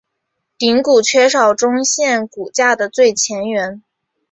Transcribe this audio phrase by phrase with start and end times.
[0.57, 3.83] 顶骨缺少中线骨架的最前缘。